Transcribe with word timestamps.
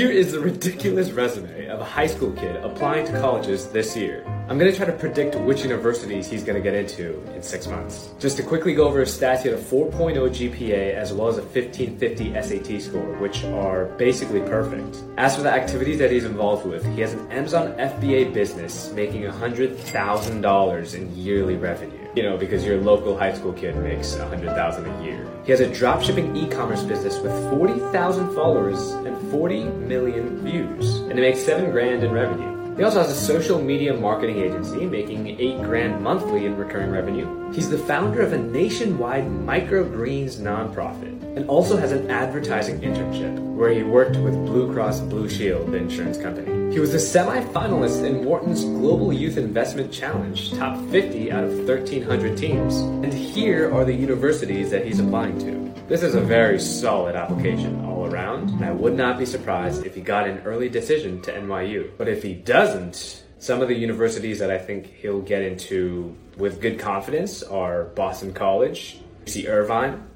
Here 0.00 0.10
is 0.10 0.32
the 0.32 0.40
ridiculous 0.40 1.10
resume 1.10 1.66
of 1.66 1.78
a 1.78 1.84
high 1.84 2.06
school 2.06 2.32
kid 2.32 2.56
applying 2.64 3.04
to 3.04 3.12
colleges 3.20 3.66
this 3.66 3.94
year. 3.94 4.24
I'm 4.50 4.58
gonna 4.58 4.72
try 4.72 4.84
to 4.84 4.92
predict 4.92 5.36
which 5.36 5.62
universities 5.62 6.28
he's 6.28 6.42
gonna 6.42 6.60
get 6.60 6.74
into 6.74 7.22
in 7.36 7.40
six 7.40 7.68
months. 7.68 8.10
Just 8.18 8.36
to 8.38 8.42
quickly 8.42 8.74
go 8.74 8.88
over 8.88 8.98
his 8.98 9.16
stats, 9.16 9.42
he 9.42 9.48
had 9.48 9.56
a 9.56 9.62
4.0 9.62 10.28
GPA 10.28 10.92
as 10.92 11.12
well 11.12 11.28
as 11.28 11.38
a 11.38 11.42
1550 11.42 12.32
SAT 12.34 12.82
score, 12.82 13.16
which 13.20 13.44
are 13.44 13.84
basically 13.96 14.40
perfect. 14.40 15.04
As 15.18 15.36
for 15.36 15.42
the 15.42 15.52
activities 15.52 16.00
that 16.00 16.10
he's 16.10 16.24
involved 16.24 16.66
with, 16.66 16.84
he 16.96 17.00
has 17.00 17.12
an 17.12 17.30
Amazon 17.30 17.74
FBA 17.78 18.34
business 18.34 18.90
making 18.90 19.22
$100,000 19.22 20.94
in 20.96 21.16
yearly 21.16 21.54
revenue. 21.54 22.08
You 22.16 22.24
know, 22.24 22.36
because 22.36 22.66
your 22.66 22.78
local 22.78 23.16
high 23.16 23.34
school 23.34 23.52
kid 23.52 23.76
makes 23.76 24.16
100,000 24.16 24.84
a 24.84 25.04
year. 25.04 25.28
He 25.44 25.52
has 25.52 25.60
a 25.60 25.68
dropshipping 25.68 26.36
e-commerce 26.36 26.82
business 26.82 27.20
with 27.20 27.32
40,000 27.50 28.34
followers 28.34 28.90
and 29.06 29.16
40 29.30 29.62
million 29.62 30.44
views, 30.44 30.96
and 31.02 31.12
it 31.12 31.22
makes 31.22 31.38
7 31.38 31.70
grand 31.70 32.02
in 32.02 32.10
revenue. 32.10 32.59
He 32.80 32.84
also 32.84 33.02
has 33.02 33.10
a 33.10 33.14
social 33.14 33.60
media 33.60 33.92
marketing 33.92 34.38
agency 34.38 34.86
making 34.86 35.38
8 35.38 35.64
grand 35.64 36.02
monthly 36.02 36.46
in 36.46 36.56
recurring 36.56 36.90
revenue. 36.90 37.52
He's 37.52 37.68
the 37.68 37.76
founder 37.76 38.22
of 38.22 38.32
a 38.32 38.38
nationwide 38.38 39.26
microgreens 39.26 40.38
nonprofit 40.38 41.36
and 41.36 41.46
also 41.46 41.76
has 41.76 41.92
an 41.92 42.10
advertising 42.10 42.80
internship 42.80 43.38
where 43.54 43.68
he 43.68 43.82
worked 43.82 44.16
with 44.16 44.32
Blue 44.46 44.72
Cross 44.72 45.00
Blue 45.00 45.28
Shield, 45.28 45.70
the 45.72 45.76
insurance 45.76 46.16
company. 46.16 46.72
He 46.72 46.80
was 46.80 46.94
a 46.94 46.98
semi-finalist 46.98 48.02
in 48.02 48.24
Wharton's 48.24 48.64
Global 48.64 49.12
Youth 49.12 49.36
Investment 49.36 49.92
Challenge, 49.92 50.50
top 50.52 50.82
50 50.88 51.30
out 51.30 51.44
of 51.44 51.52
1,300 51.58 52.34
teams. 52.38 52.76
And 52.76 53.12
here 53.12 53.70
are 53.74 53.84
the 53.84 53.92
universities 53.92 54.70
that 54.70 54.86
he's 54.86 55.00
applying 55.00 55.38
to. 55.40 55.69
This 55.90 56.04
is 56.04 56.14
a 56.14 56.20
very 56.20 56.60
solid 56.60 57.16
application 57.16 57.84
all 57.84 58.06
around, 58.06 58.50
and 58.50 58.64
I 58.64 58.70
would 58.70 58.96
not 58.96 59.18
be 59.18 59.26
surprised 59.26 59.84
if 59.84 59.96
he 59.96 60.00
got 60.00 60.28
an 60.28 60.38
early 60.44 60.68
decision 60.68 61.20
to 61.22 61.32
NYU. 61.32 61.90
But 61.98 62.06
if 62.06 62.22
he 62.22 62.32
doesn't, 62.32 63.24
some 63.40 63.60
of 63.60 63.66
the 63.66 63.74
universities 63.74 64.38
that 64.38 64.52
I 64.52 64.58
think 64.58 64.86
he'll 64.86 65.20
get 65.20 65.42
into 65.42 66.16
with 66.36 66.60
good 66.60 66.78
confidence 66.78 67.42
are 67.42 67.86
Boston 67.86 68.32
College, 68.32 69.00
UC 69.24 69.48
Irvine, 69.48 70.06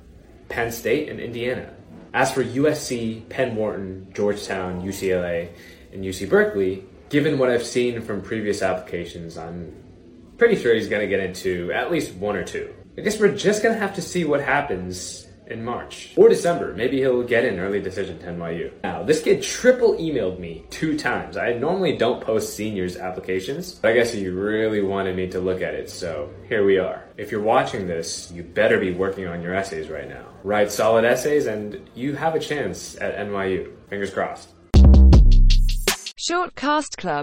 Penn 0.48 0.70
State, 0.70 1.08
and 1.08 1.18
Indiana. 1.18 1.74
As 2.12 2.30
for 2.30 2.44
USC, 2.44 3.28
Penn 3.28 3.56
Wharton, 3.56 4.12
Georgetown, 4.14 4.80
UCLA, 4.80 5.48
and 5.92 6.04
UC 6.04 6.30
Berkeley, 6.30 6.84
given 7.08 7.36
what 7.36 7.50
I've 7.50 7.66
seen 7.66 8.00
from 8.00 8.22
previous 8.22 8.62
applications, 8.62 9.36
I'm 9.36 9.74
pretty 10.38 10.54
sure 10.54 10.72
he's 10.72 10.86
going 10.86 11.02
to 11.02 11.08
get 11.08 11.18
into 11.18 11.72
at 11.72 11.90
least 11.90 12.14
one 12.14 12.36
or 12.36 12.44
two. 12.44 12.72
I 12.96 13.00
guess 13.00 13.18
we're 13.18 13.34
just 13.34 13.60
going 13.60 13.74
to 13.74 13.80
have 13.80 13.96
to 13.96 14.02
see 14.02 14.24
what 14.24 14.40
happens 14.40 15.26
in 15.46 15.64
March 15.64 16.12
or 16.16 16.28
December. 16.28 16.74
Maybe 16.74 16.98
he'll 16.98 17.22
get 17.22 17.44
an 17.44 17.58
early 17.58 17.80
decision 17.80 18.18
to 18.20 18.26
NYU. 18.26 18.72
Now, 18.82 19.02
this 19.02 19.22
kid 19.22 19.42
triple 19.42 19.94
emailed 19.94 20.38
me 20.38 20.64
two 20.70 20.98
times. 20.98 21.36
I 21.36 21.52
normally 21.52 21.96
don't 21.96 22.22
post 22.22 22.54
seniors 22.54 22.96
applications, 22.96 23.72
but 23.74 23.90
I 23.90 23.94
guess 23.94 24.12
he 24.12 24.28
really 24.28 24.82
wanted 24.82 25.16
me 25.16 25.28
to 25.28 25.40
look 25.40 25.62
at 25.62 25.74
it, 25.74 25.90
so 25.90 26.30
here 26.48 26.64
we 26.64 26.78
are. 26.78 27.04
If 27.16 27.30
you're 27.30 27.42
watching 27.42 27.86
this, 27.86 28.30
you 28.32 28.42
better 28.42 28.78
be 28.78 28.92
working 28.92 29.26
on 29.26 29.42
your 29.42 29.54
essays 29.54 29.88
right 29.88 30.08
now. 30.08 30.24
Write 30.42 30.70
solid 30.72 31.04
essays, 31.04 31.46
and 31.46 31.88
you 31.94 32.14
have 32.14 32.34
a 32.34 32.40
chance 32.40 32.96
at 33.00 33.16
NYU. 33.16 33.72
Fingers 33.88 34.10
crossed. 34.10 34.50
Short 36.26 36.54
Cast 36.54 36.96
Club 36.96 37.22